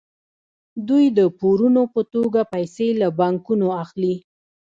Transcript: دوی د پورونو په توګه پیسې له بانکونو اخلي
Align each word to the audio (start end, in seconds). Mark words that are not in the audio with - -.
دوی 0.87 1.05
د 1.17 1.19
پورونو 1.39 1.83
په 1.93 2.01
توګه 2.13 2.41
پیسې 2.53 2.87
له 3.01 3.07
بانکونو 3.19 3.67
اخلي 3.83 4.15